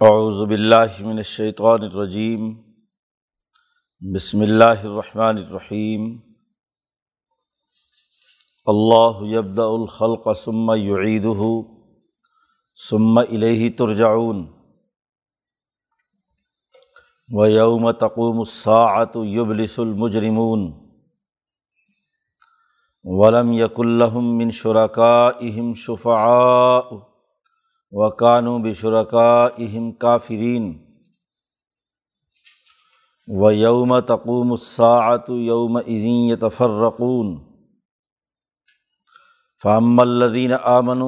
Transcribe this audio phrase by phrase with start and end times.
[0.00, 2.48] اعوذ باللہ من الشیطان الرجیم
[4.02, 6.04] بسم اللہ الرحمن الرحیم
[8.66, 11.48] اللہ یبدا الخلق ثم يعيده
[12.78, 14.44] ثم الیہ ترجعون
[17.30, 20.70] و یوم تقوم الساعة یبلس المجرمون
[23.04, 27.15] ولم یق الحم من شرکائهم شفعاء
[27.92, 30.64] و کانو بشرکا اہم کافرین
[33.28, 37.36] و یوم تقوم الساعت یوم عظیم تفرقون
[39.62, 41.02] فہم الدین آمن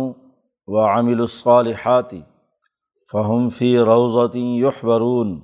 [0.67, 2.15] و عامل الصالحات
[3.13, 5.39] فہم فی روضتی یحبرون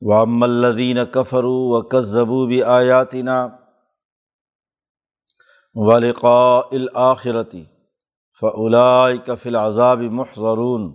[0.00, 3.48] و ام الدین کفرو و کذبو بھی آیاتنا
[5.74, 7.64] ولقاء الآخرتی
[8.40, 10.92] فعلائے کفل عذاب محضرون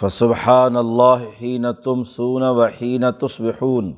[0.00, 3.92] فسبحان اللہ حین تم سون و حین تصبحون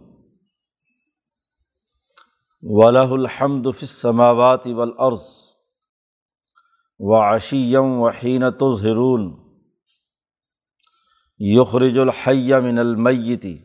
[2.62, 5.24] ولہ الحمد فسماوات والارض
[6.98, 9.32] و عشیم و حین تظہرون
[11.40, 13.58] یخرج الحی من المیتی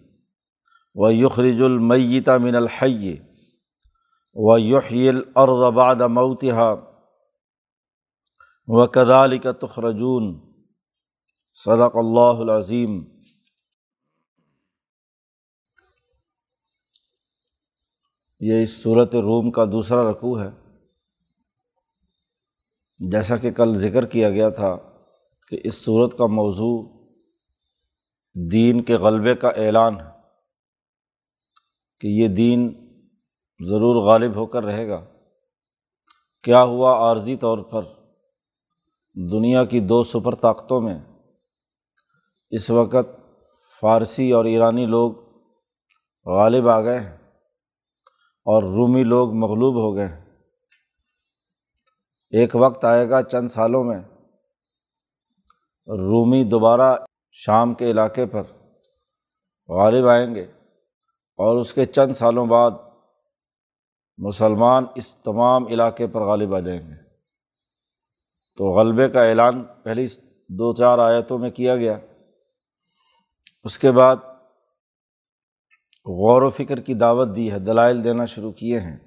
[0.95, 3.15] و یخرج المیت من الحی
[4.35, 6.88] و یحیی الارض بعد موتها
[8.71, 10.51] و کدال کا تخرجون
[11.53, 13.03] صدق اللہ العظیم
[18.39, 20.49] یہ اس صورت روم کا دوسرا رقوع ہے۔
[23.11, 24.77] جیسا کہ کل ذکر کیا گیا تھا
[25.49, 26.99] کہ اس صورت کا موضوع
[28.51, 30.11] دین کے غلبے کا اعلان ہے
[31.99, 32.89] کہ یہ دین
[33.65, 35.05] ضرور غالب ہو کر رہے گا۔
[36.43, 37.98] کیا ہوا عارضی طور پر؟
[39.27, 40.99] دنیا کی دو سپر طاقتوں میں۔
[42.49, 43.19] اس وقت
[43.81, 45.13] فارسی اور ایرانی لوگ
[46.25, 47.17] غالب آ گئے ہیں
[48.45, 50.25] اور رومی لوگ مغلوب ہو گئے۔ ہیں
[52.29, 53.99] ایک وقت آئے گا چند سالوں میں
[55.87, 56.97] رومی دوبارہ
[57.31, 58.43] شام کے علاقے پر
[59.67, 60.43] غالب آئیں گے
[61.37, 62.71] اور اس کے چند سالوں بعد
[64.17, 67.08] مسلمان اس تمام علاقے پر غالب آ جائیں گے۔
[68.59, 70.07] تو غلبے کا اعلان پہلی
[70.49, 71.99] دو چار آیتوں میں کیا گیا۔
[73.63, 74.15] اس کے بعد
[76.05, 78.97] غور و فکر کی دعوت دی ہے، دلائل دینا شروع کیے ہیں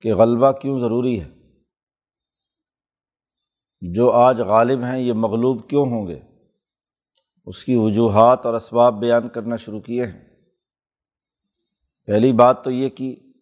[0.00, 1.30] کہ غلبہ کیوں ضروری ہے۔
[3.80, 6.20] جو آج غالب ہیں، یہ مغلوب کیوں ہوں گے؟
[7.46, 10.36] اس کی وجوہات اور اسباب بیان کرنا شروع کیے ہیں۔
[12.06, 13.32] پہلی بات تو یہ کی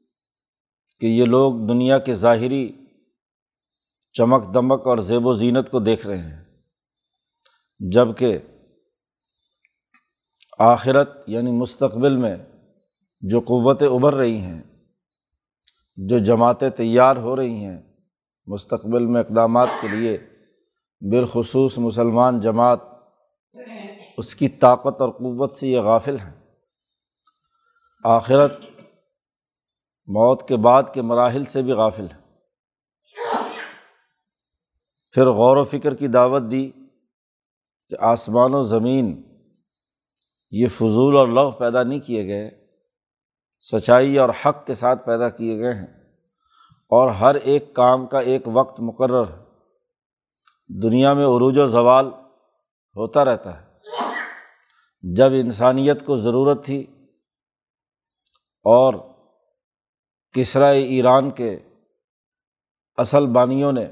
[1.01, 2.86] کہ یہ لوگ دنیا کے ظاہری
[4.19, 6.45] چمک دمک اور زیب و زینت کو دیکھ رہے ہیں۔
[7.79, 8.39] جبکہ
[10.59, 12.37] آخرت یعنی مستقبل میں
[13.21, 14.63] جو قوتیں ابھر رہی ہیں،
[15.97, 17.83] جو جماعتیں تیار ہو رہی ہیں،
[18.47, 20.19] مستقبل میں اقدامات کے لیے
[21.01, 22.81] بالخصوص مسلمان جماعت
[24.19, 26.41] اس کی طاقت اور قوت سے یہ غافل ہیں۔
[28.05, 28.53] آخرت
[30.07, 32.26] موت کے بعد کے مراحل سے بھی غافل ہیں۔
[35.17, 36.71] پھر غور و فکر کی دعوت دی
[37.89, 39.23] کہ آسمان و زمین
[40.51, 42.67] یہ فضول اور لغ پیدا نہیں کیے گئے،
[43.61, 45.87] سچائی اور حق کے ساتھ پیدا کیے گئے ہیں۔
[46.89, 49.43] اور ہر ایک کام کا ایک وقت مقرر ہے۔
[50.83, 52.07] دنیا میں عروج و زوال
[52.97, 53.67] ہوتا رہتا ہے۔
[55.15, 56.87] جب انسانیت کو ضرورت تھی
[58.65, 58.95] اور
[60.33, 61.59] کسرا ایران کے
[62.97, 63.87] اصل بانیوں نے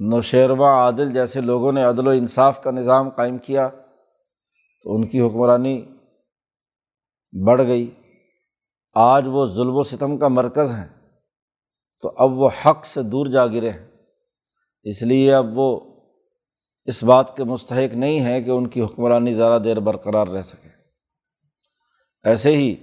[0.00, 3.68] نوشیروا عادل جیسے لوگوں نے عدل و انصاف کا نظام قائم کیا
[4.82, 5.94] تو ان کی حکمرانی
[7.46, 7.90] بڑھ گئی۔
[8.94, 10.88] آج وہ ظلم و ستم کا مرکز ہیں
[12.02, 13.86] تو اب وہ حق سے دور جا گرے ہیں۔
[14.82, 15.80] اس لیے اب وہ
[16.84, 20.68] اس بات کے مستحق نہیں ہیں کہ ان کی حکمرانی زیادہ دیر برقرار رہ سکے۔
[22.24, 22.76] ایسے ہی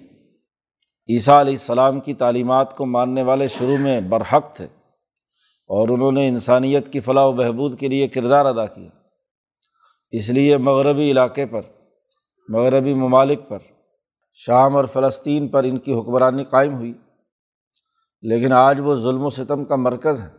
[1.09, 4.68] عیسیٰ علیہ السلام کی تعلیمات کو ماننے والے شروع میں برحق تھے۔
[5.68, 8.90] اور انہوں نے انسانیت کی فلاح و بہبود کے لیے کردار ادا کیا۔
[10.12, 11.62] اس لیے مغربی علاقے پر،
[12.50, 13.58] مغربی ممالک پر،
[14.34, 16.94] شام اور فلسطین پر ان کی حکمرانی قائم ہوئی۔
[18.22, 20.30] لیکن آج وہ ظلم و ستم کا مرکز ہے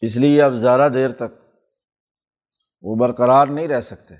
[0.00, 1.56] اس لیے اب زیادہ دیر تک
[2.82, 4.14] وہ برقرار نہیں رہ سکتے۔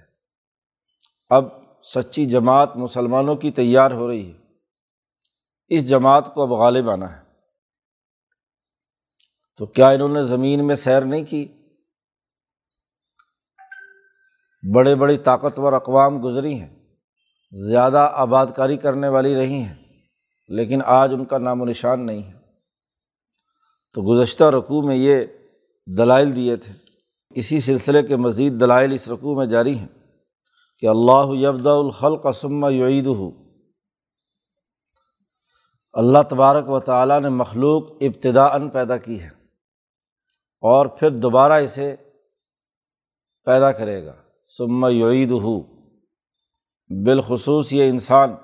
[1.29, 1.45] اب
[1.83, 4.39] سچی جماعت مسلمانوں کی تیار ہو رہی ہے۔
[5.69, 7.26] اس جماعت کو اب غالب آنا ہے۔
[9.57, 11.49] تو کیا انہوں نے زمین میں سیر نہیں کی؟
[14.75, 16.97] بڑے بڑی طاقتور اقوام گزری ہیں،
[17.51, 19.75] زیادہ آباد کاری کرنے والی رہی ہیں،
[20.49, 22.33] لیکن آج ان کا نام و نشان نہیں ہے۔
[23.93, 25.25] تو گزشتہ رقوع میں یہ
[25.99, 26.73] دلائل دیے تھے۔
[27.31, 29.89] اسی سلسلے کے مزید دلائل اس رقوع میں جاری ہیں
[30.79, 33.31] کہ اللہ یبد الخلق سما یعید ہو
[35.93, 39.46] اللہ تبارک و تعالیٰ نے مخلوق ابتدا ان پیدا کی ہے۔
[40.61, 41.97] اور پھر دوبارہ اسے
[43.45, 44.15] پیدا کرے گا۔
[44.59, 45.61] سما یعید ہو
[47.05, 48.35] بالخصوص یہ انسان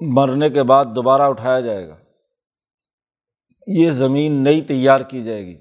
[0.00, 1.96] مرنے کے بعد دوبارہ اٹھایا جائے گا۔
[3.66, 5.60] یہ زمین نئی تیار کی جائے گی۔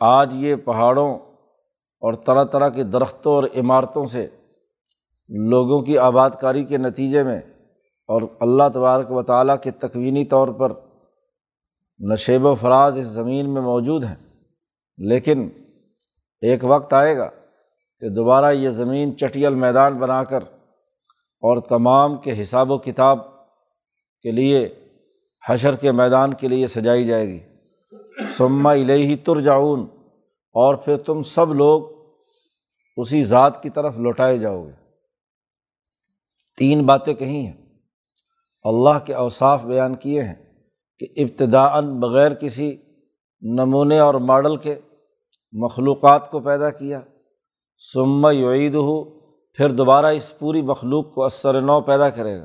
[0.00, 1.18] آج یہ پہاڑوں
[2.00, 4.26] اور طرح طرح کے درختوں اور عمارتوں سے
[5.28, 7.40] لوگوں کی آباد کاری کے نتیجے میں
[8.08, 10.85] اور اللہ تبارک و تعالیٰ کے تکوینی طور پر
[12.00, 14.16] نشیب و فراز اس زمین میں موجود ہیں،
[14.98, 15.48] لیکن
[16.40, 17.30] ایک وقت آئے گا
[18.00, 20.42] کہ دوبارہ یہ زمین چٹیل میدان بنا کر
[21.42, 23.18] اور تمام کے حساب و کتاب
[24.22, 24.74] کے لیے
[25.48, 27.40] حشر کے میدان کے لیے سجائی جائے گی۔
[28.36, 29.80] سما الہی ترجعون،
[30.54, 31.82] اور پھر تم سب لوگ
[32.96, 34.72] اسی ذات کی طرف لوٹائے جاؤ گے۔
[36.58, 37.56] تین باتیں کہی ہیں۔
[38.62, 40.45] اللہ کے اوصاف بیان کیے ہیں۔
[40.98, 42.76] کہ ابتدا بغیر کسی
[43.40, 44.74] نمونے اور ماڈل کے
[45.52, 47.00] مخلوقات کو پیدا کیا
[47.94, 49.04] سما یعید ہو
[49.54, 52.44] پھر دوبارہ اس پوری مخلوق کو اثر نو پیدا کرے گا۔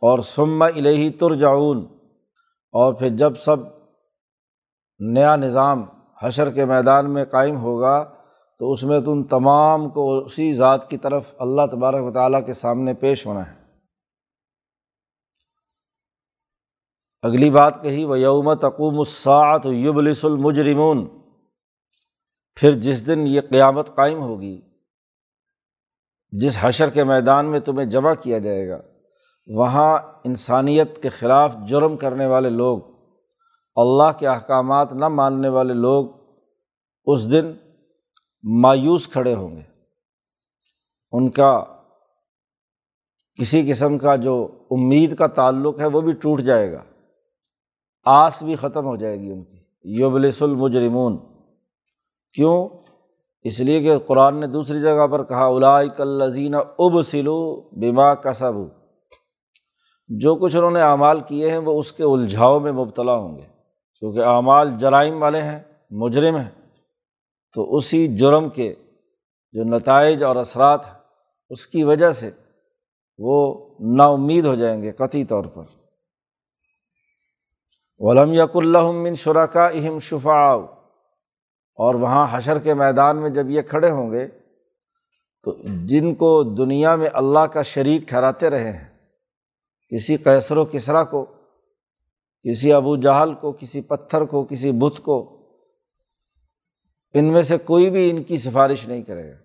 [0.00, 1.86] اور سما الہی ترجعون،
[2.72, 3.56] اور پھر جب سب
[4.98, 5.84] نیا نظام
[6.22, 8.04] حشر کے میدان میں قائم ہوگا،
[8.58, 12.52] تو اس میں تم تمام کو اسی ذات کی طرف اللہ تبارک و تعالیٰ کے
[12.52, 13.63] سامنے پیش ہونا ہے۔
[17.24, 21.06] اگلی بات کہی وہ یوم تقوم الساعت یبلس المجرمون۔
[22.54, 24.60] پھر جس دن یہ قیامت قائم ہوگی،
[26.32, 28.80] جس حشر کے میدان میں تمہیں جمع کیا جائے گا،
[29.46, 32.78] وہاں انسانیت کے خلاف جرم کرنے والے لوگ،
[33.76, 36.06] اللہ کے احکامات نہ ماننے والے لوگ
[37.06, 37.52] اس دن
[38.42, 39.62] مایوس کھڑے ہوں گے۔
[41.12, 41.64] ان کا،
[43.34, 46.84] کسی قسم کا جو امید کا تعلق ہے، وہ بھی ٹوٹ جائے گا۔
[48.04, 51.18] آس بھی ختم ہو جائے گی ان کی۔ یوبلس المجرمون۔
[52.32, 52.68] کیوں؟
[53.42, 58.52] اس لیے کہ قرآن نے دوسری جگہ پر کہا الازین اب سلو بیما کسب
[60.08, 63.42] جو کچھ انہوں نے اعمال کیے ہیں، وہ اس کے الجھاؤ میں مبتلا ہوں گے۔
[63.98, 65.60] کیونکہ اعمال جرائم والے ہیں،
[65.90, 66.50] مجرم ہیں۔
[67.54, 68.74] تو اسی جرم کے
[69.52, 70.94] جو نتائج اور اثرات ہیں،
[71.50, 72.30] اس کی وجہ سے
[73.18, 75.62] وہ نا امید ہو جائیں گے قطعی طور پر۔
[77.98, 80.52] ولم یق اللہ شرکا اہم شفا
[81.76, 84.26] اور وہاں حشر کے میدان میں جب یہ کھڑے ہوں گے،
[85.42, 85.56] تو
[85.86, 88.98] جن کو دنیا میں اللہ کا شریک ٹھہراتے رہے ہیں،
[89.90, 91.26] کسی کیسر و کسرا کو،
[92.42, 95.46] کسی ابو جہل کو، کسی پتھر کو، کسی بت کو،
[97.14, 99.38] ان میں سے کوئی بھی ان کی سفارش نہیں کرے گا۔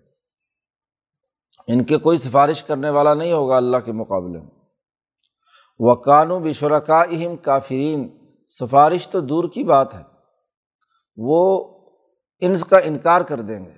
[1.66, 4.50] ان کے کوئی سفارش کرنے والا نہیں ہوگا اللہ کے مقابلے میں۔
[5.78, 8.19] وہ کانو بشرکا اہم کافرین۔
[8.58, 10.02] سفارش تو دور کی بات ہے۔
[11.16, 11.64] وہ
[12.40, 13.72] ان کا انکار کر دیں گے۔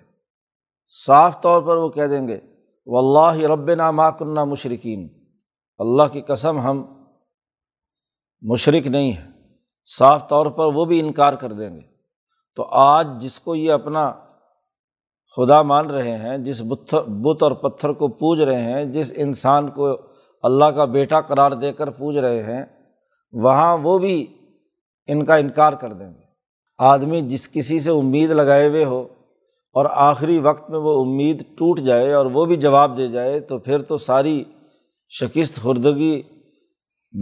[1.06, 2.41] صاف طور پر وہ کہہ دیں گے
[2.86, 5.08] و اللہ رب نا کنہ مشرقین
[5.79, 7.05] اللہ کی قسم ہم
[8.41, 9.29] مشرق نہیں ہیں۔
[9.98, 11.81] صاف طور پر وہ بھی انکار کر دیں گے۔
[12.56, 14.12] تو آج جس کو یہ اپنا
[15.36, 16.62] خدا مان رہے ہیں، جس
[17.06, 19.96] بت اور پتھر کو پوج رہے ہیں، جس انسان کو
[20.43, 22.64] اللہ کا بیٹا قرار دے کر پوج رہے ہیں،
[23.32, 24.38] وہاں وہ بھی
[25.12, 26.22] ان کا انکار کر دیں گے۔
[26.78, 29.02] آدمی جس کسی سے امید لگائے ہوئے ہو
[29.72, 33.58] اور آخری وقت میں وہ امید ٹوٹ جائے اور وہ بھی جواب دے جائے، تو
[33.58, 34.44] پھر تو ساری
[35.08, 36.22] شکست، خوردگی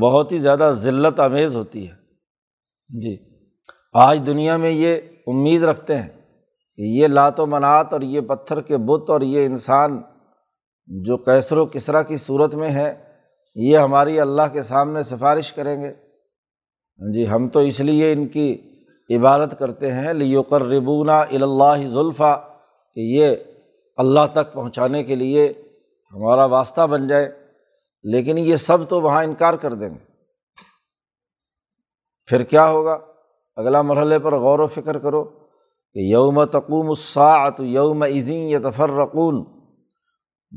[0.03, 1.93] بہت ہی زیادہ ذلت آمیز ہوتی ہے۔
[3.01, 3.17] جی۔
[3.95, 6.09] آج دنیا میں یہ امید رکھتے ہیں
[6.77, 10.03] کہ یہ لات و منات اور یہ پتھر کے بت اور یہ انسان
[10.87, 13.03] جو کیسر و کسرا کی صورت میں ہے،
[13.55, 16.10] یہ ہماری اللہ کے سامنے سفارش کریں گے۔
[17.13, 18.57] جی ہم تو اس لیے ان کی
[19.17, 22.49] عبادت کرتے ہیں لیوکر ربونا اللہ ذلفہ
[22.95, 23.37] کہ یہ
[23.97, 25.53] اللہ تک پہنچانے کے لیے
[26.13, 27.33] ہمارا واسطہ بن جائے۔
[28.03, 30.05] لیکن یہ سب تو وہاں انکار کر دیں۔ گے
[32.27, 32.99] پھر کیا ہوگا؟
[33.57, 35.25] اگلا مرحلے پر غور و فکر کرو
[35.93, 39.45] کہ یوم تقوم الساعت یوم عظیم یا تفرقون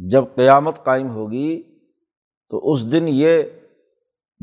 [0.09, 1.63] جب قیامت قائم ہوگی
[2.49, 3.43] تو اس دن یہ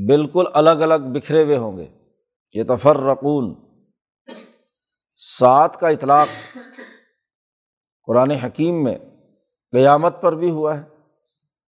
[0.09, 1.87] بالکل الگ الگ بکھرے ہوئے ہوں گے۔
[2.54, 3.54] یہ تفرقون
[5.16, 6.28] سات کا اطلاق
[8.07, 8.99] قرآن حکیم میں
[9.73, 10.83] قیامت پر بھی ہوا ہے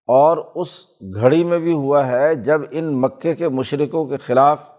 [0.06, 4.70] اور اس گھڑی میں بھی ہوا ہے جب ان مکے کے مشرقوں کے خلاف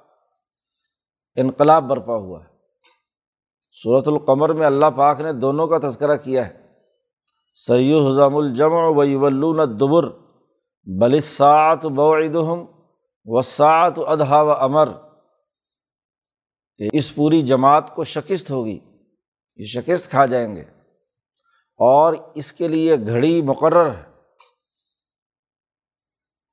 [1.35, 2.49] انقلاب برپا ہوا ہے۔
[3.83, 6.67] صورت القمر میں اللہ پاک نے دونوں کا تذکرہ کیا ہے۔
[7.55, 10.09] سید حضام الجم و دبر
[10.85, 12.78] بلساط بوعدہم
[13.31, 14.89] وسعت ادہا و امر
[16.77, 18.79] کہ اس پوری جماعت کو شکست ہوگی،
[19.55, 20.63] یہ شکست کھا جائیں گے۔
[21.77, 24.03] اور اس کے لیے گھڑی مقرر ہے۔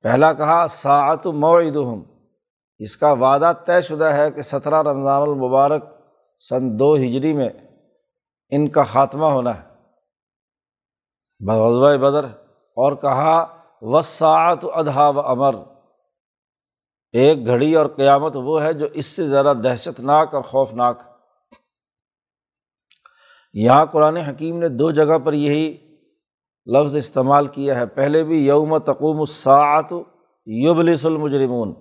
[0.01, 2.03] پہلا کہا ساعت موعدہم
[2.77, 5.83] اس کا وعدہ طے شدہ ہے کہ سترہ رمضان المبارک
[6.49, 7.49] سن دو ہجری میں
[8.49, 9.67] ان کا خاتمہ ہونا ہے۔
[11.39, 15.76] بغذبۂ بدر، اور کہا وساعت ادہا و امر
[17.11, 21.01] ایک گھڑی اور قیامت وہ ہے جو اس سے زیادہ دہشت ناک اور خوفناک
[23.53, 25.97] یہاں قرآن حکیم نے دو جگہ پر یہی
[26.65, 29.93] لفظ استعمال کیا ہے۔ پہلے بھی یوم تقوم الساعت
[30.45, 31.73] یبلس المجرمون،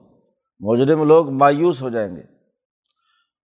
[0.60, 2.22] مجرم لوگ مایوس ہو جائیں گے۔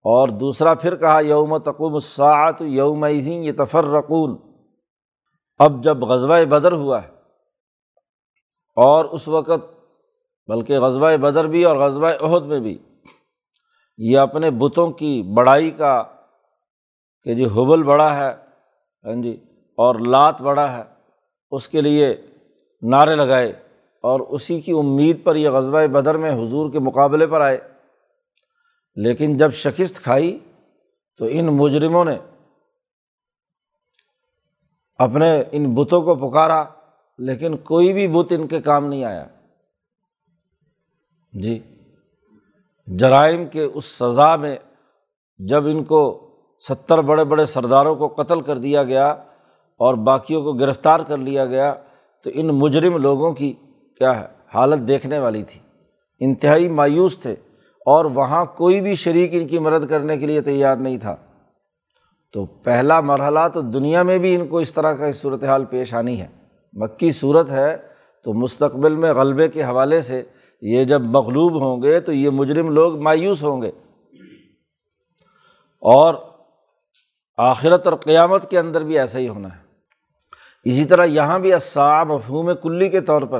[0.05, 4.37] اور دوسرا پھر کہا یوم تقوم الساعت یوم یہ تفرقون
[5.57, 7.07] اب جب غزوہ بدر ہوا ہے
[8.75, 9.82] اور اس وقت
[10.47, 12.77] بلکہ غزوہ بدر بھی اور غزوہ عہد میں بھی۔
[13.97, 16.03] یہ اپنے بتوں کی بڑائی کا
[17.23, 18.31] کہ جی حبل بڑا ہے
[19.03, 19.43] ہاں جی
[19.77, 20.83] اور لات بڑا ہے،
[21.51, 22.15] اس کے لیے
[22.81, 23.51] نعرے لگائے
[24.03, 27.57] اور اسی کی امید پر یہ غزوہ بدر میں حضور کے مقابلے پر آئے۔
[28.95, 30.39] لیکن جب شکست کھائی
[31.17, 32.17] تو ان مجرموں نے
[34.97, 36.63] اپنے ان بتوں کو پکارا،
[37.17, 39.25] لیکن کوئی بھی بت ان کے کام نہیں آیا۔
[41.33, 41.59] جی۔
[42.87, 44.55] جرائم کے اس سزا میں
[45.37, 46.29] جب ان کو
[46.69, 49.07] ستر بڑے بڑے سرداروں کو قتل کر دیا گیا
[49.79, 51.75] اور باقیوں کو گرفتار کر لیا گیا،
[52.23, 53.53] تو ان مجرم لوگوں کی
[53.97, 55.59] کیا ہے، حالت دیکھنے والی تھی۔
[56.19, 57.31] انتہائی مایوس تھے
[57.85, 61.15] اور وہاں کوئی بھی شریک ان کی مدد کرنے کے لیے تیار نہیں تھا۔
[62.33, 65.93] تو پہلا مرحلہ تو دنیا میں بھی ان کو اس طرح کا صورت حال پیش
[65.93, 66.27] آنی ہے۔
[66.73, 67.77] مکی صورت ہے
[68.23, 70.23] تو مستقبل میں غلبے کے حوالے سے
[70.65, 73.71] یہ جب مغلوب ہوں گے تو یہ مجرم لوگ مایوس ہوں گے۔
[75.81, 76.15] اور
[77.37, 79.63] آخرت اور قیامت کے اندر بھی ایسا ہی ہونا ہے۔
[80.63, 83.39] اسی طرح یہاں بھی اصا مفہوم کلی کے طور پر۔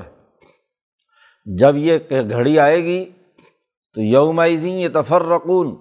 [1.45, 3.05] جب یہ گھڑی آئے گی
[3.93, 5.75] تو یومائزی یہ تفرقون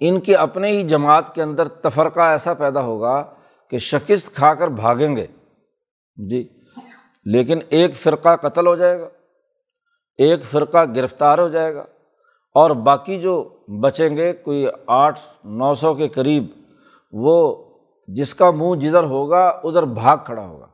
[0.00, 3.34] ان کے اپنے ہی جماعت کے اندر تفرقہ ایسا پیدا ہوگا
[3.70, 5.26] کہ شکست کھا کر بھاگیں گے۔
[6.16, 6.48] جی
[7.24, 9.08] لیکن ایک فرقہ قتل ہو جائے گا۔
[10.18, 11.84] ایک فرقہ گرفتار ہو جائے گا
[12.54, 13.48] اور باقی جو
[13.80, 16.44] بچیں گے، کوئی آٹھ، نو سو کے قریب،
[17.12, 17.64] وہ
[18.08, 20.66] جس کا منہ جدھر ہوگا، ادھر بھاگ کھڑا ہوگا۔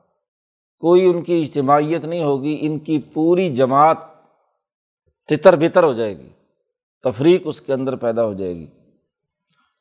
[0.80, 3.96] کوئی ان کی اجتماعیت نہیں ہوگی، ان کی پوری جماعت
[5.28, 6.28] تتر بتر ہو جائے گی،
[7.04, 8.66] تفریق اس کے اندر پیدا ہو جائے گی۔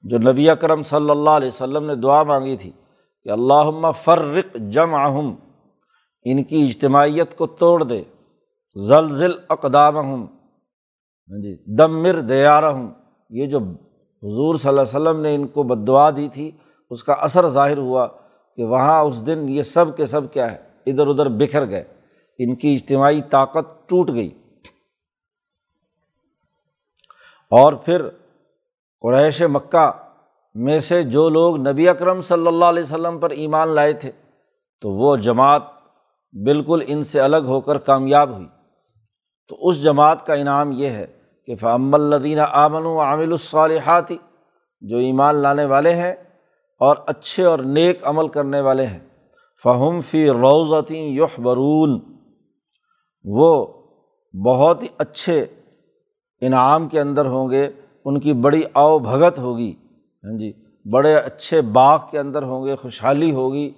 [0.03, 2.71] جو نبی اکرم صلی اللہ علیہ وسلم نے دعا مانگی تھی
[3.23, 4.95] کہ اللہ فرق جم
[6.25, 8.03] ان کی اجتماعیت کو توڑ دے۔
[8.75, 10.27] زلزل اقدام ہوں
[11.29, 12.91] ہاں جی دمر دیار ہوں
[13.29, 13.59] یہ جو
[14.23, 16.51] حضور صلی اللہ علیہ وسلم نے ان کو بد دعا دی تھی،
[16.89, 18.07] اس کا اثر ظاہر ہوا
[18.55, 21.83] کہ وہاں اس دن یہ سب کے سب کیا ہے، ادھر ادھر بکھر گئے۔
[22.39, 24.29] ان کی اجتماعی طاقت ٹوٹ گئی۔
[27.51, 28.09] اور پھر
[29.01, 29.91] قریش مکہ
[30.55, 34.11] میں سے جو لوگ نبی اکرم صلی اللہ علیہ وسلم پر ایمان لائے تھے،
[34.81, 35.61] تو وہ جماعت
[36.33, 38.47] بالکل ان سے الگ ہو کر کامیاب ہوئی۔
[39.49, 41.05] تو اس جماعت کا انعام یہ ہے
[41.45, 44.17] کہ فعم الدینہ آمن و عامل الصالحاتی
[44.81, 46.13] جو ایمان لانے والے ہیں
[46.81, 48.99] اور اچھے اور نیک عمل کرنے والے ہیں
[49.63, 51.99] فہم فی روزتی یخ برون
[53.23, 53.67] وہ
[54.33, 55.45] بہت ہی اچھے
[56.41, 57.69] انعام کے اندر ہوں گے،
[58.05, 59.71] ان کی بڑی آؤ بھگت ہوگی
[60.23, 60.51] ہاں جی
[60.91, 63.69] بڑے اچھے باغ کے اندر ہوں گے، خوشحالی ہوگی۔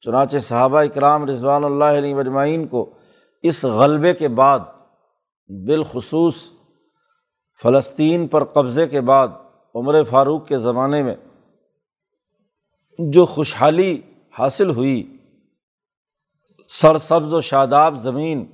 [0.00, 2.90] چنانچہ صحابہ اکرام رضوان اللہ علیہ مجمعین کو
[3.42, 4.58] اس غلبے کے بعد
[5.48, 6.50] بالخصوص
[7.62, 9.28] فلسطین پر قبضے کے بعد
[9.74, 11.14] عمر فاروق کے زمانے میں
[12.98, 14.00] جو خوشحالی
[14.38, 15.16] حاصل ہوئی
[16.68, 18.46] سر سبز و شاداب زمین،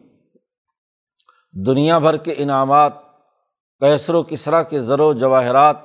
[1.66, 2.92] دنیا بھر کے انعامات
[3.80, 5.76] کیسر و کسرا کے زر و جواہرات،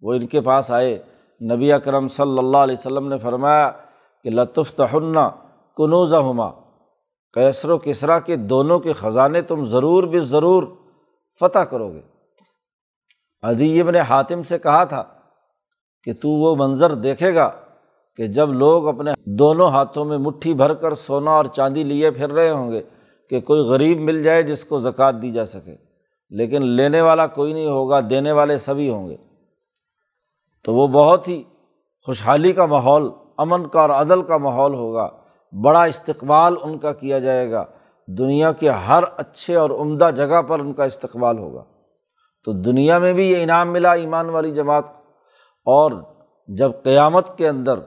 [0.00, 1.02] وہ ان کے پاس آئے۔
[1.40, 3.70] نبی اکرم صلی اللہ علیہ وسلم نے فرمایا
[4.24, 5.28] کہ لطف تہنہ
[5.76, 6.61] کنوزہ ہما
[7.34, 10.62] کیسر و کسرا کے دونوں کے خزانے تم ضرور بھی ضرور
[11.40, 12.00] فتح کرو گے۔
[13.42, 15.02] ادیب نے حاتم سے کہا تھا
[16.02, 17.50] کہ تو وہ منظر دیکھے گا
[18.16, 22.32] کہ جب لوگ اپنے دونوں ہاتھوں میں مٹھی بھر کر سونا اور چاندی لیے پھر
[22.32, 22.82] رہے ہوں گے
[23.30, 25.76] کہ کوئی غریب مل جائے جس کو زکوٰۃ دی جا سکے،
[26.30, 29.16] لیکن لینے والا کوئی نہیں ہوگا، دینے والے سبھی ہوں گے۔
[30.64, 31.42] تو وہ بہت ہی
[32.06, 35.08] خوشحالی کا ماحول، امن کا اور عدل کا ماحول ہوگا۔
[35.64, 37.64] بڑا استقبال ان کا کیا جائے گا۔
[38.18, 41.64] دنیا کے ہر اچھے اور عمدہ جگہ پر ان کا استقبال ہوگا۔
[42.44, 44.84] تو دنیا میں بھی یہ انعام ملا ایمان والی جماعت
[45.64, 45.92] اور
[46.48, 47.78] جب قیامت کے اندر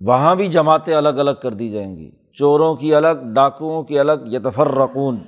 [0.00, 4.12] وہاں بھی جماعتیں الگ الگ کر دی جائیں گی، چوروں کی الگ، ڈاکوؤں کی الگ
[4.26, 5.18] یتفر رقون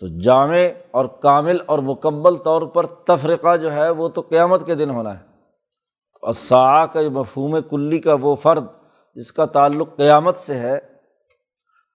[0.00, 0.56] تو جامع
[0.90, 5.18] اور کامل اور مکمل طور پر تفرقہ جو ہے وہ تو قیامت کے دن ہونا
[5.18, 5.24] ہے۔
[6.20, 8.64] تو اسا کا مفہوم کلی کا وہ فرد
[9.16, 10.78] جس کا تعلق قیامت سے ہے،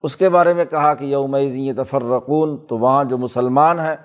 [0.01, 3.95] اس کے بارے میں کہا کہ یوم یہ تفرقون تو وہاں جو مسلمان ہیں،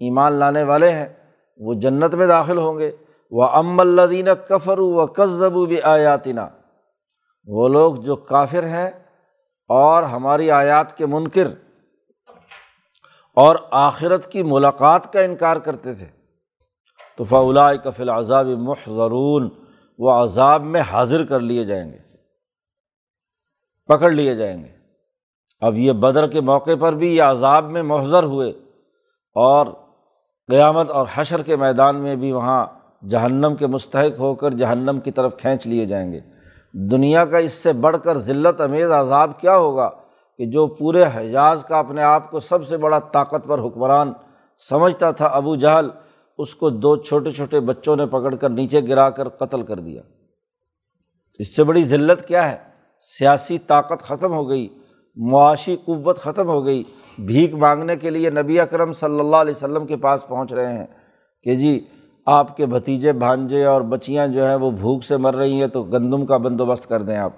[0.00, 1.08] ایمان لانے والے ہیں،
[1.56, 2.96] وہ جنت میں داخل ہوں گے۔
[3.30, 6.40] وہ ام الدین کفر و قزب بھی آیاتینہ
[7.46, 8.90] وہ لوگ جو کافر ہیں
[9.68, 11.46] اور ہماری آیات کے منکر
[13.36, 16.06] اور آخرت کی ملاقات کا انکار کرتے تھے۔
[17.18, 19.48] تو فلاء کفل عذاب محضرون
[19.98, 22.11] وہ عذاب میں حاضر کر لیے جائیں گے۔
[23.92, 24.68] پکڑ لیے جائیں گے۔
[25.60, 28.50] اب یہ بدر کے موقع پر بھی یہ عذاب میں محضر ہوئے
[29.34, 29.66] اور
[30.48, 32.66] قیامت اور حشر کے میدان میں بھی وہاں
[33.08, 36.20] جہنم کے مستحق ہو کر جہنم کی طرف کھینچ لیے جائیں گے۔
[36.72, 39.90] دنیا کا اس سے بڑھ کر ذلت امیز عذاب کیا ہوگا
[40.38, 44.12] کہ جو پورے حجاز کا اپنے آپ کو سب سے بڑا طاقتور حکمران
[44.68, 45.88] سمجھتا تھا ابو جہل،
[46.38, 50.02] اس کو دو چھوٹے چھوٹے بچوں نے پکڑ کر نیچے گرا کر قتل کر دیا۔
[51.38, 52.71] اس سے بڑی ذلت کیا ہے؟
[53.02, 54.68] سیاسی طاقت ختم ہو گئی،
[55.16, 56.82] معاشی قوت ختم ہو گئی۔
[57.18, 60.86] بھیک مانگنے کے لیے نبی اکرم صلی اللہ علیہ وسلم کے پاس پہنچ رہے ہیں
[61.42, 61.86] کہ جی
[62.26, 65.82] آپ کے بھتیجے بھانجے اور بچیاں جو ہیں وہ بھوک سے مر رہی ہیں تو
[65.82, 67.32] گندم کا بندوبست کر دیں آپ۔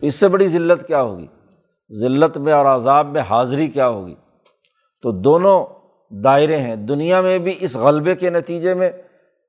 [0.00, 1.26] تو اس سے بڑی ذلت کیا ہوگی؟
[2.00, 4.14] ذلت میں اور عذاب میں حاضری کیا ہوگی؟
[5.02, 5.66] تو دونوں
[6.10, 8.90] دائرے ہیں۔ دنیا میں بھی اس غلبے کے نتیجے میں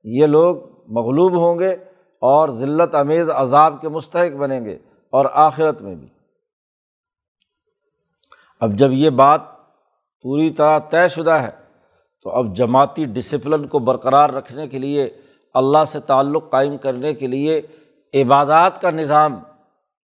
[0.04, 0.56] یہ لوگ
[0.88, 1.76] مغلوب ہوں گے۔
[2.20, 4.78] اور ذلت امیز عذاب کے مستحق بنیں گے
[5.10, 6.08] اور آخرت میں بھی۔
[8.60, 9.40] اب جب یہ بات
[10.22, 11.50] پوری طرح طے شدہ ہے،
[12.22, 15.20] تو اب جماعتی ڈسپلن کو برقرار رکھنے کے لیے،
[15.54, 17.62] اللہ سے تعلق قائم کرنے کے لیے
[18.14, 19.40] عبادات کا نظام،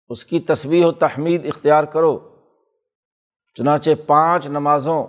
[0.10, 2.20] اس کی تصویر و تحمید اختیار کرو۔
[3.56, 5.08] چنانچہ پانچ نمازوں،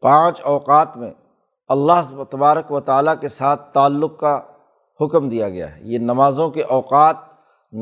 [0.00, 1.10] پانچ اوقات میں
[1.68, 4.40] اللہ تبارک و تعالیٰ کے ساتھ تعلق کا
[5.06, 7.16] حکم دیا گیا ہے۔ یہ نمازوں کے اوقات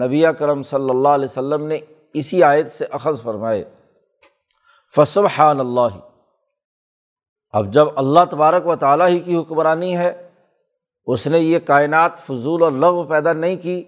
[0.03, 1.79] نبی کرم صلی اللہ علیہ وسلم نے
[2.15, 3.65] اسی آیت سے اخذ فرمائے۔
[4.97, 5.99] فصب حان اللہ
[7.53, 10.29] اب جب اللہ تبارک و تعالیٰ ہی کی حکمرانی ہے،
[11.07, 13.85] اس نے یہ کائنات فضول اور لغ پیدا نہیں کی۔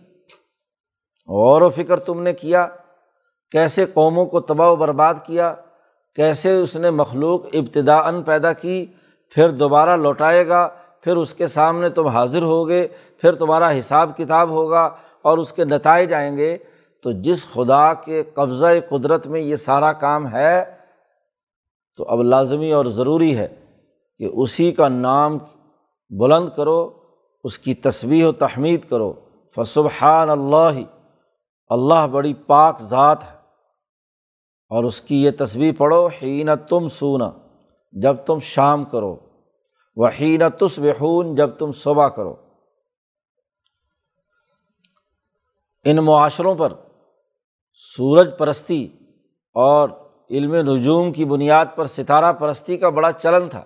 [1.28, 2.68] غور و فکر تم نے کیا،
[3.50, 5.54] کیسے قوموں کو تباہ و برباد کیا،
[6.14, 8.86] کیسے اس نے مخلوق ابتدا ان پیدا کی،
[9.30, 10.68] پھر دوبارہ لوٹائے گا۔
[11.04, 12.88] پھر اس کے سامنے تم حاضر ہوگے،
[13.20, 14.90] پھر تمہارا حساب کتاب ہوگا
[15.22, 16.58] اور اس کے نتائج آئیں گے۔
[17.02, 20.64] تو جس خدا کے قبضۂ قدرت میں یہ سارا کام ہے،
[21.96, 23.54] تو اب لازمی اور ضروری ہے
[24.18, 25.38] کہ اسی کا نام
[26.10, 26.90] بلند کرو،
[27.44, 29.12] اس کی تصویر و تحمید کرو۔
[29.54, 30.80] فصبحان اللہ
[31.68, 33.36] اللہ بڑی پاک ذات ہے۔
[34.68, 37.30] اور اس کی یہ تصویر پڑھو، حین تم سونا
[37.92, 39.16] جب تم شام کرو۔
[39.96, 40.42] وہ حین
[40.78, 42.36] بحون جب تم صبح کرو۔
[45.84, 46.72] ان معاشروں پر
[47.74, 48.88] سورج پرستی
[49.54, 49.88] اور
[50.30, 53.64] علم نجوم کی بنیاد پر ستارہ پرستی کا بڑا چلن تھا۔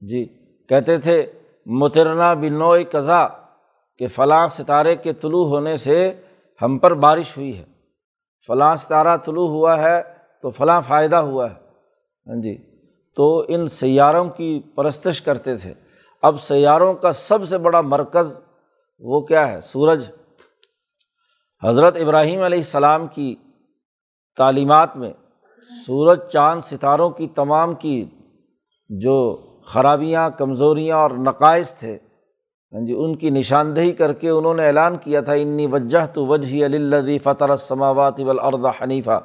[0.00, 0.24] جی
[0.68, 1.32] کہتے تھے،
[1.66, 3.26] مترنا بنو قضا
[3.98, 6.12] کہ فلاں ستارے کے طلوع ہونے سے
[6.62, 7.64] ہم پر بارش ہوئی ہے۔
[8.46, 10.02] فلاں ستارہ طلوع ہوا ہے
[10.42, 11.56] تو فلاں فائدہ ہوا ہے۔
[12.26, 12.69] ہاں جی۔
[13.16, 15.74] تو ان سیاروں کی پرستش کرتے تھے۔
[16.22, 18.40] اب سیاروں کا سب سے بڑا مرکز
[18.98, 20.10] وہ کیا ہے؟ سورج۔
[21.62, 23.34] حضرت ابراہیم علیہ السلام کی
[24.36, 25.12] تعلیمات میں
[25.86, 28.04] سورج چاند ستاروں کی تمام کی
[28.88, 31.98] جو خرابیاں، کمزوریاں اور نقائص تھے
[32.72, 36.26] ہاں جی ان کی نشاندہی کر کے انہوں نے اعلان کیا تھا، انی وجہ تو
[36.26, 39.20] وجہ علی فطر السماوات والارض حنیفہ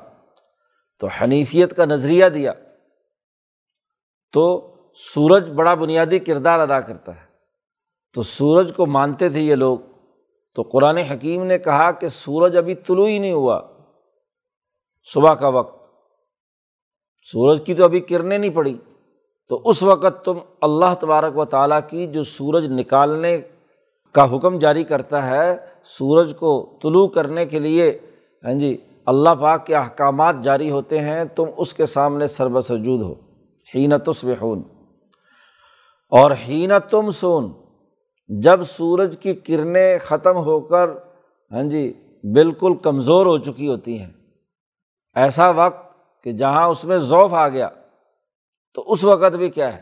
[0.99, 2.53] تو حنیفیت کا نظریہ دیا۔
[4.35, 7.25] تو سورج بڑا بنیادی کردار ادا کرتا ہے۔
[8.13, 9.77] تو سورج کو مانتے تھے یہ لوگ۔
[10.55, 13.61] تو قرآن حکیم نے کہا کہ سورج ابھی طلوع ہی نہیں ہوا۔
[15.13, 15.85] صبح کا وقت۔
[17.31, 18.77] سورج کی تو ابھی کرنیں نہیں پڑی۔
[19.49, 23.41] تو اس وقت تم اللہ تبارک و تعالیٰ کی جو سورج نکالنے
[24.11, 27.99] کا حکم جاری کرتا ہے، سورج کو طلوع کرنے کے لیے
[28.43, 33.15] ہاں جی اللہ پاک کے احکامات جاری ہوتے ہیں، تم اس کے سامنے سربسجود ہو۔
[33.73, 34.63] حینتس بحون
[36.11, 37.51] اور حین تم سون
[38.29, 40.89] جب سورج کی کرنیں ختم ہو کر
[41.51, 41.91] ہاں جی
[42.23, 44.11] بالکل کمزور ہو چکی ہوتی ہیں۔
[45.15, 45.83] ایسا وقت
[46.25, 47.69] کہ جہاں اس میں ذوف آ گیا،
[48.75, 49.81] تو اس وقت بھی کیا ہے؟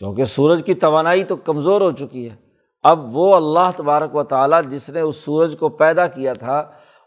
[0.00, 2.36] چونکہ سورج کی توانائی تو کمزور ہو چکی ہے۔
[2.84, 6.58] اب وہ اللہ تبارک و تعالیٰ جس نے اس سورج کو پیدا کیا تھا،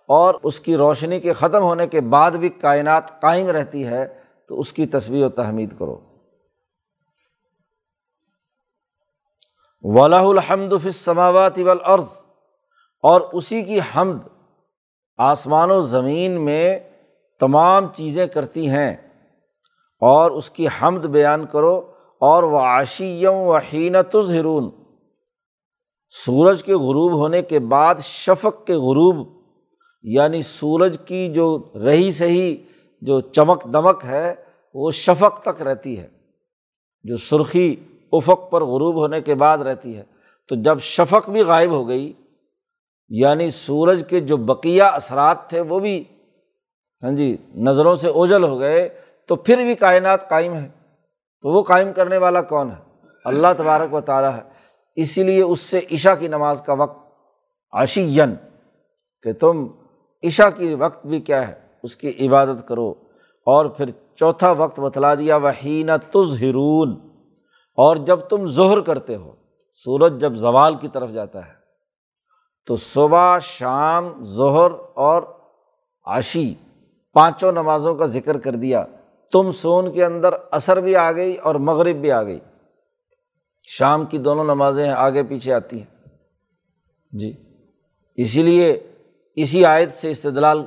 [0.10, 4.06] اور اس کی روشنی کے ختم ہونے کے بعد بھی کائنات قائم رہتی ہے
[4.54, 6.00] تو اس کی تصویر و تحمید کرو۔
[9.82, 12.08] ولاح الحمد فسماوات والارض
[13.02, 14.28] اور اسی کی حمد
[15.18, 16.80] آسمان و زمین میں
[17.40, 18.96] تمام چیزیں کرتی ہیں۔
[20.00, 24.72] اور اس کی حمد بیان کرو۔ اور وہ عاشیم و حینت ہرون
[26.26, 29.28] سورج کے غروب ہونے کے بعد شفق کے غروب
[30.04, 32.64] یعنی سورج کی جو رہی سہی،
[33.02, 34.36] جو چمک دمک ہے
[34.74, 36.08] وہ شفق تک رہتی ہے،
[37.04, 37.76] جو سرخی
[38.12, 40.04] افق پر غروب ہونے کے بعد رہتی ہے۔
[40.48, 42.14] تو جب شفق بھی غائب ہو گئی
[43.10, 46.04] یعنی سورج کے جو بقیہ اثرات تھے وہ بھی
[47.04, 48.90] ہاں جی نظروں سے اوجل ہو گئے،
[49.28, 50.70] تو پھر بھی کائنات قائم ہے۔
[51.42, 54.42] تو وہ قائم کرنے والا کون ہے؟ اللہ تبارک و تعالیٰ ہے۔
[54.96, 57.08] اسی لیے اس سے عشا کی نماز کا وقت
[57.72, 58.36] عشین
[59.24, 59.68] کہ تم
[60.24, 62.94] عشا کی وقت بھی کیا ہے، اس کی عبادت کرو۔
[63.46, 67.00] اور پھر چوتھا وقت بتلا دیا وحین تز ہرون
[67.76, 69.32] اور جب تم ظہر کرتے ہو،
[69.74, 71.54] سورج جب زوال کی طرف جاتا ہے،
[72.66, 75.24] تو صبح، شام، ظہر اور
[76.06, 76.54] عشی
[77.14, 78.86] پانچوں نمازوں کا ذکر کر دیا۔
[79.32, 82.40] تم سون کے اندر اثر بھی آ گئی اور مغرب بھی آ گئی۔
[83.64, 86.08] شام کی دونوں نمازیں آگے پیچھے آتی ہیں۔
[87.12, 87.34] جی
[88.16, 88.88] اسی لیے
[89.36, 90.64] اسی آیت سے استدلال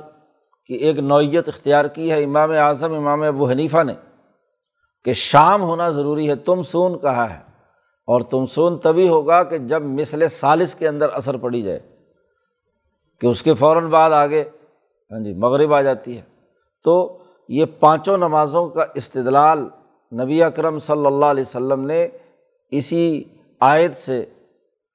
[0.69, 3.93] کی ایک نوعیت اختیار کی ہے امام اعظم، امام ابو حنیفہ نے،
[5.05, 7.39] کہ شام ہونا ضروری ہے، تم سون کہا ہے،
[8.07, 11.79] اور تم سون تبھی ہوگا کہ جب مثل سالس کے اندر اثر پڑی جائے،
[13.21, 14.43] کہ اس کے فوراً بعد آگے
[15.11, 16.21] ہاں جی مغرب آ جاتی ہے۔
[16.85, 16.95] تو
[17.49, 19.59] یہ پانچوں نمازوں کا استدلال
[20.11, 22.07] نبی اکرم صلی اللہ علیہ وسلم نے
[22.71, 23.23] اسی
[23.61, 24.23] آیت سے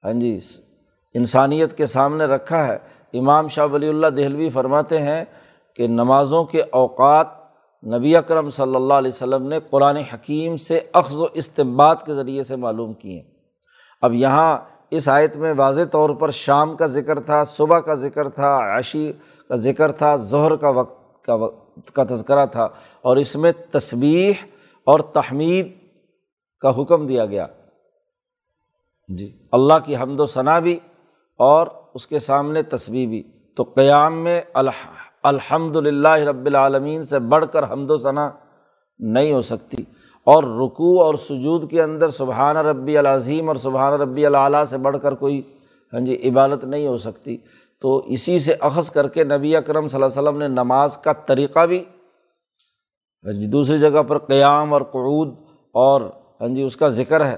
[0.03, 0.37] ہاں جی
[1.15, 2.77] انسانیت کے سامنے رکھا ہے۔
[3.13, 5.23] امام شاہ ولی اللہ دہلوی فرماتے ہیں
[5.75, 7.27] کہ نمازوں کے اوقات
[7.85, 12.43] نبی اکرم صلی اللہ علیہ وسلم نے قرآن حکیم سے اخذ و استمباد کے ذریعے
[12.43, 13.23] سے معلوم کیے۔
[14.01, 14.57] اب یہاں
[14.91, 19.11] اس آیت میں واضح طور پر شام کا ذکر تھا، صبح کا ذکر تھا، عشی
[19.49, 22.63] کا ذکر تھا، ظہر کا وقت کا وقت کا تذکرہ تھا
[23.01, 24.33] اور اس میں تصویح
[24.85, 25.71] اور تحمید
[26.59, 27.47] کا حکم دیا گیا۔
[29.07, 30.79] جی اللہ کی حمد و ثناء بھی
[31.37, 33.23] اور اس کے سامنے تصویر بھی۔
[33.55, 38.29] تو قیام میں الح الحمد للہ رب العالمین سے بڑھ کر حمد و ثناء
[38.99, 39.83] نہیں ہو سکتی۔
[40.23, 44.97] اور رکوع اور سجود کے اندر سبحانہ ربی العظیم اور سبحانہ ربی العلیٰ سے بڑھ
[45.01, 45.41] کر کوئی
[45.93, 47.37] ہاں جی عبادت نہیں ہو سکتی۔
[47.81, 51.13] تو اسی سے اخذ کر کے نبی اکرم صلی اللہ علیہ وسلم نے نماز کا
[51.13, 51.83] طریقہ بھی
[53.25, 55.29] ہاں جی دوسری جگہ پر قیام اور قعود
[55.71, 56.01] اور
[56.41, 57.37] ہاں جی اس کا ذکر ہے۔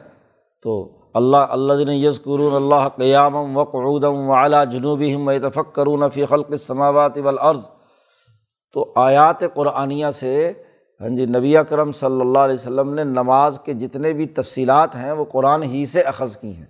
[0.64, 5.76] تو اللہ اللہ جن یس قرون اللہ قیام و قعودم و اعلیٰ جنوبی ہم اتفق
[5.76, 7.70] کرون فی خلق السماوات والارض۔
[8.76, 10.54] تو آیات قرآنیہ سے
[11.02, 15.12] ہاں جی نبی اکرم صلی اللہ علیہ وسلم نے نماز کے جتنے بھی تفصیلات ہیں،
[15.12, 16.66] وہ قرآن ہی سے اخذ کی ہیں۔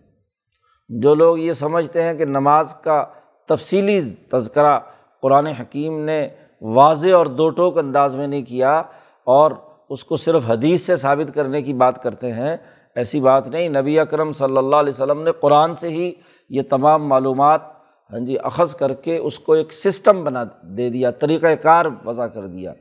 [0.90, 3.06] جو لوگ یہ سمجھتے ہیں کہ نماز کا
[3.46, 4.80] تفصیلی تذکرہ
[5.22, 6.28] قرآن حکیم نے
[6.62, 8.84] واضح اور دو ٹوک انداز میں نہیں کیا
[9.24, 9.52] اور
[9.90, 12.58] اس کو صرف حدیث سے ثابت کرنے کی بات کرتے ہیں،
[12.96, 16.12] ایسی بات نہیں۔ نبی اکرم صلی اللہ علیہ وسلم نے قرآن سے ہی
[16.50, 17.75] یہ تمام معلومات
[18.12, 22.28] ہاں جی اخذ کر کے اس کو ایک سسٹم بنا دے دیا طریقۂ کار وضع
[22.28, 22.74] کر دیا۔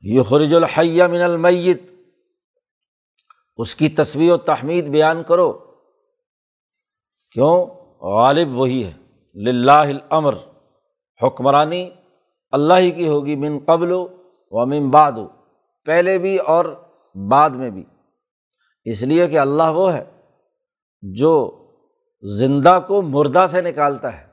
[0.00, 1.82] یہ خرج الحیہ من المیت۔
[3.56, 5.52] اس کی تصویر و تحمید بیان کرو۔
[7.30, 7.66] کیوں؟
[8.00, 8.92] غالب وہی ہے۔
[9.52, 10.34] لاہ الامر۔
[11.22, 11.90] حکمرانی
[12.50, 13.92] اللہ ہی کی ہوگی، من قبل
[14.50, 15.12] و من بعد۔
[15.84, 16.64] پہلے بھی اور
[17.30, 17.84] بعد میں بھی۔
[18.84, 20.04] اس لیے کہ اللہ وہ ہے
[21.02, 21.60] جو
[22.24, 24.26] زندہ کو مردہ سے نکالتا ہے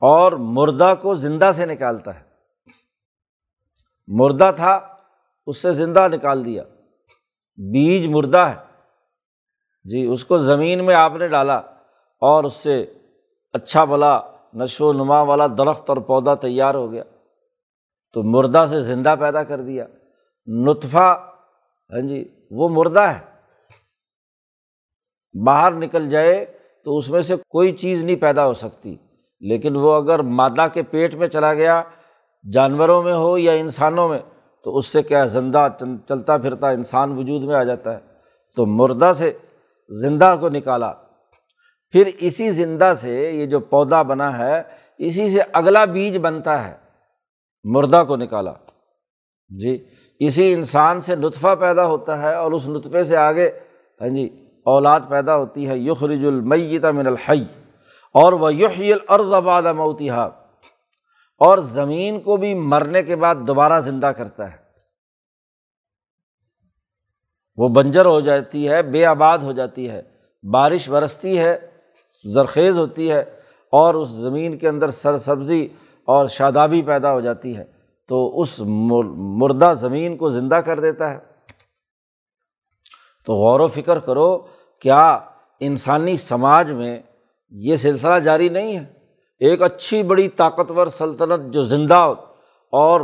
[0.00, 2.24] اور مردہ کو زندہ سے نکالتا ہے۔
[4.06, 4.96] مردہ تھا،
[5.46, 6.62] اس سے زندہ نکال دیا۔
[7.72, 8.56] بیج مردہ ہے۔
[9.84, 11.56] جی اس کو زمین میں آپ نے ڈالا
[12.20, 12.92] اور اس سے
[13.52, 14.20] اچھا بلا
[14.54, 17.02] نشو و نما والا درخت اور پودا تیار ہو گیا۔
[18.12, 19.86] تو مردہ سے زندہ پیدا کر دیا۔
[20.46, 21.32] نطفہ
[21.90, 23.34] ہاں جی وہ مردہ ہے۔
[25.44, 26.53] باہر نکل جائے
[26.84, 28.96] تو اس میں سے کوئی چیز نہیں پیدا ہو سکتی۔
[29.40, 31.82] لیکن وہ اگر مادہ کے پیٹ میں چلا گیا،
[32.52, 34.18] جانوروں میں ہو یا انسانوں میں،
[34.64, 35.68] تو اس سے کیا زندہ
[36.08, 37.98] چلتا پھرتا انسان وجود میں آ جاتا ہے؟
[38.56, 39.32] تو مردہ سے
[40.02, 40.92] زندہ کو نکالا۔
[41.90, 44.62] پھر اسی زندہ سے یہ جو پودا بنا ہے،
[44.98, 46.74] اسی سے اگلا بیج بنتا ہے۔
[47.64, 48.52] مردہ کو نکالا۔
[49.60, 49.84] جی
[50.18, 53.50] اسی انسان سے نطفہ پیدا ہوتا ہے اور اس نطفے سے آگے
[54.00, 57.44] ہاں جی اولاد پیدا ہوتی ہے، یخرج المیت من الحی،
[58.14, 60.12] اور وہ یحی الارض بعد موتیہ
[61.38, 64.56] اور زمین کو بھی مرنے کے بعد دوبارہ زندہ کرتا ہے۔
[67.56, 70.02] وہ بنجر ہو جاتی ہے، بے آباد ہو جاتی ہے۔
[70.52, 71.58] بارش برستی ہے،
[72.34, 73.20] زرخیز ہوتی ہے،
[73.72, 75.68] اور اس زمین کے اندر سر سبزی
[76.04, 77.64] اور شادابی پیدا ہو جاتی ہے۔
[78.08, 78.60] تو اس
[79.40, 81.18] مردہ زمین کو زندہ کر دیتا ہے۔
[83.26, 84.46] تو غور و فکر کرو
[84.84, 85.18] کیا
[85.60, 87.00] انسانی سماج میں
[87.50, 88.84] یہ سلسلہ جاری نہیں ہے؟
[89.38, 92.12] ایک اچھی بڑی طاقتور سلطنت جو زندہ
[92.72, 93.00] اور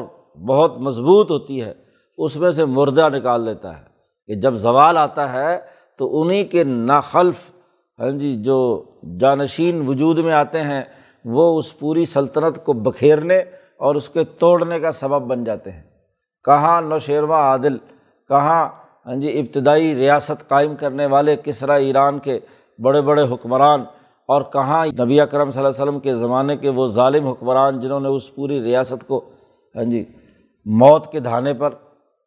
[0.48, 1.74] بہت مضبوط ہوتی ہے،
[2.18, 3.84] اس میں سے مردہ نکال لیتا ہے۔
[4.26, 5.60] کہ جب زوال آتا ہے
[5.98, 7.50] تو انہیں کے ناخلف
[7.98, 8.84] ہاں جی جو
[9.20, 10.82] جانشین وجود میں آتے ہیں،
[11.24, 13.38] وہ اس پوری سلطنت کو بکھیرنے
[13.78, 15.82] اور اس کے توڑنے کا سبب بن جاتے ہیں۔
[16.44, 17.78] کہاں نوشیرواں عادل،
[18.28, 18.68] کہاں
[19.06, 22.38] ہاں جی ابتدائی ریاست قائم کرنے والے کسرا ایران کے
[22.78, 23.84] بڑے بڑے حکمران
[24.28, 28.00] اور کہاں نبی اکرم صلی اللہ علیہ وسلم کے زمانے کے وہ ظالم حکمران جنہوں
[28.00, 29.20] نے اس پوری ریاست کو
[29.74, 30.04] ہاں جی
[30.66, 31.70] موت کے دھانے پر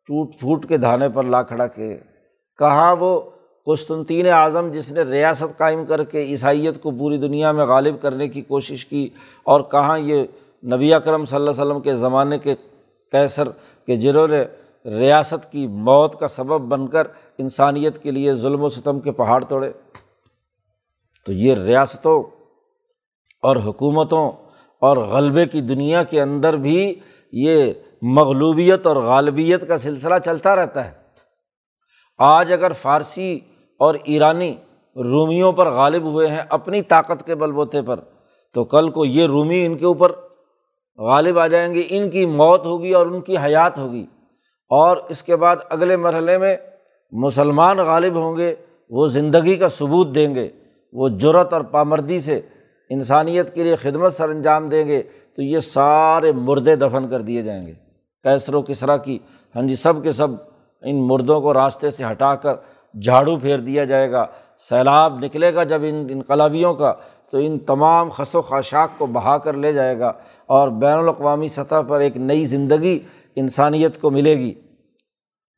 [0.09, 1.97] ٹوٹ پھوٹ کے دھانے پر لا کھڑا کیے
[2.59, 3.19] کہاں وہ
[3.67, 8.27] قسطنطین اعظم جس نے ریاست قائم کر کے عیسائیت کو پوری دنیا میں غالب کرنے
[8.27, 9.07] کی کوشش کی
[9.45, 10.25] اور کہاں یہ
[10.63, 12.55] نبی اکرم صلی اللہ علیہ وسلم کے زمانے کے
[13.13, 13.49] کیسر
[13.87, 14.43] کے جنہوں نے
[14.85, 19.43] ریاست کی موت کا سبب بن کر انسانیت کے لیے ظلم و ستم کے پہاڑ
[19.43, 19.71] توڑے۔
[21.25, 22.23] تو یہ ریاستوں
[23.41, 24.31] اور حکومتوں
[24.81, 26.99] اور غلبے کی دنیا کے اندر بھی
[27.31, 30.91] یہ مغلوبیت اور غالبیت کا سلسلہ چلتا رہتا ہے۔
[32.17, 33.39] آج اگر فارسی
[33.79, 34.55] اور ایرانی
[34.95, 37.99] رومیوں پر غالب ہوئے ہیں اپنی طاقت کے بل بوتے پر،
[38.53, 40.11] تو کل کو یہ رومی ان کے اوپر
[40.97, 44.05] غالب آ جائیں گے۔ ان کی موت ہوگی اور ان کی حیات ہوگی۔
[44.69, 46.55] اور اس کے بعد اگلے مرحلے میں
[47.11, 48.55] مسلمان غالب ہوں گے،
[48.89, 50.49] وہ زندگی کا ثبوت دیں گے،
[50.93, 52.41] وہ جرت اور پامردی سے
[52.89, 55.03] انسانیت کے لیے خدمت سر انجام دیں گے،
[55.35, 57.73] تو یہ سارے مردے دفن کر دیے جائیں گے۔
[58.23, 59.19] کیسر و کسرا کی
[59.55, 60.27] ہاں جی سب کے سب
[60.81, 62.55] ان مردوں کو راستے سے ہٹا کر
[63.01, 64.25] جھاڑو پھیر دیا جائے گا۔
[64.57, 66.93] سیلاب نکلے گا جب ان انقلابیوں کا،
[67.31, 70.11] تو ان تمام خس و خاشاک کو بہا کر لے جائے گا۔
[70.45, 72.99] اور بین الاقوامی سطح پر ایک نئی زندگی
[73.35, 74.53] انسانیت کو ملے گی۔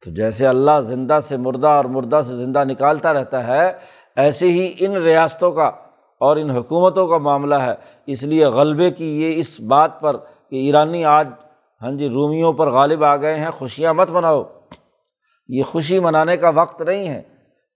[0.06, 3.74] تو جیسے اللہ زندہ سے مردہ اور مردہ سے زندہ نکالتا رہتا ہے،
[4.16, 5.72] ایسے ہی ان ریاستوں کا
[6.20, 7.74] اور ان حکومتوں کا معاملہ ہے۔
[8.06, 10.18] اس لیے غلبے کی یہ اس بات پر
[10.50, 11.28] کہ ایرانی آج
[11.82, 14.44] ہاں جی رومیوں پر غالب آ گئے ہیں، خوشیاں مت مناؤ۔
[15.48, 17.22] یہ خوشی منانے کا وقت نہیں ہے۔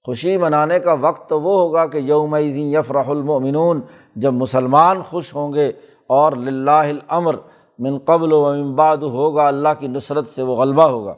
[0.06, 3.82] خوشی منانے کا وقت تو وہ ہوگا کہ یوم یفرح المؤمنون،
[4.16, 5.72] جب مسلمان خوش ہوں گے
[6.08, 7.36] اور الامر
[7.80, 11.14] من قبل و امباد ہوگا، اللہ کی نصرت سے وہ غلبہ ہوگا۔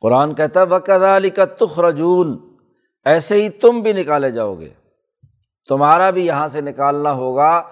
[0.00, 2.38] قرآن کہتا وقت علی کا تخرجون۔
[3.04, 4.68] ایسے ہی تم بھی نکالے جاؤ گے۔
[5.68, 7.62] تمہارا بھی یہاں سے نکالنا ہوگا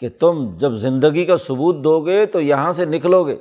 [0.00, 3.36] کہ تم جب زندگی کا ثبوت دو گے تو یہاں سے نکلو گے۔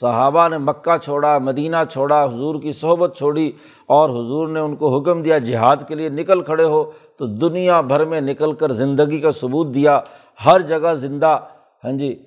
[0.00, 3.52] صحابہ نے مکہ چھوڑا، مدینہ چھوڑا، حضور کی صحبت چھوڑی
[3.86, 7.80] اور حضور نے ان کو حکم دیا، جہاد کے لیے نکل کھڑے ہو۔ تو دنیا
[7.80, 10.00] بھر میں نکل کر زندگی کا ثبوت دیا۔
[10.46, 11.38] ہر جگہ زندہ۔
[11.84, 12.22] ہاں جی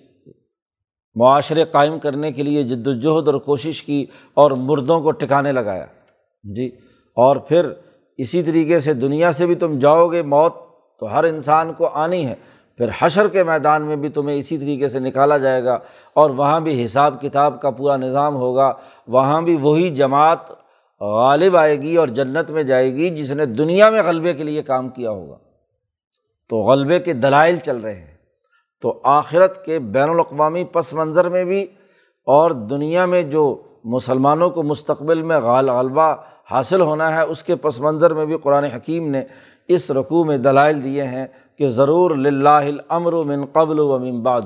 [1.16, 5.86] معاشرے قائم کرنے کے لیے جد وجہد اور کوشش کی اور مردوں کو ٹکانے لگایا۔
[6.44, 6.68] جی
[7.16, 7.70] اور پھر
[8.18, 10.54] اسی طریقے سے دنیا سے بھی تم جاؤ گے، موت
[11.00, 12.36] تو ہر انسان کو آنی ہے۔
[12.78, 15.80] پھر حشر کے میدان میں بھی تمہیں اسی طریقے سے نکالا جائے گا
[16.14, 18.74] اور وہاں بھی حساب کتاب کا پورا نظام ہوگا۔
[19.08, 20.40] وہاں بھی وہی جماعت
[21.02, 24.64] غالب آئے گی اور جنت میں جائے گی جس نے دنیا میں غلبے کے لیے
[24.64, 25.38] کام کیا ہوگا۔
[26.50, 28.15] تو غلبے کے دلائل چل رہے ہیں۔
[28.86, 31.66] تو آخرت کے بین الاقوامی پس منظر میں بھی
[32.26, 36.16] اور دنیا میں جو مسلمانوں کو مستقبل میں غال غلبہ
[36.52, 39.24] حاصل ہونا ہے، اس کے پس منظر میں بھی قرآن حکیم نے
[39.68, 44.42] اس رقوع میں دلائل دیے ہیں کہ ضرور الامر من قبل و من بعد۔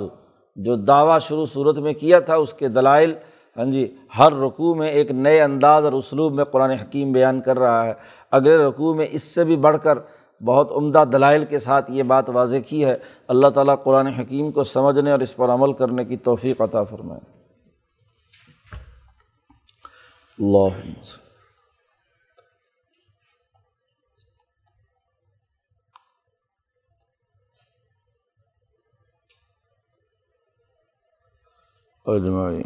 [0.56, 3.13] جو دعویٰ شروع صورت میں کیا تھا، اس کے دلائل
[3.58, 7.60] ہاں جی ہر رقوع میں ایک نئے انداز اور اسلوب میں قرآن حکیم بیان کر
[7.60, 7.93] رہا ہے۔
[8.32, 9.97] اگلے رقوع میں اس سے بھی بڑھ کر
[10.45, 12.97] بہت عمدہ دلائل کے ساتھ یہ بات واضح کی ہے۔
[13.28, 17.39] اللہ تعالیٰ قرآن حکیم کو سمجھنے اور اس پر عمل کرنے کی توفیق عطا فرمائے۔
[20.39, 20.89] اللہ
[32.06, 32.63] اجمائی